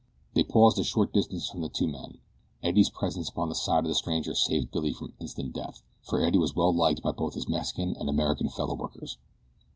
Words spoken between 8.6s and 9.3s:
workers.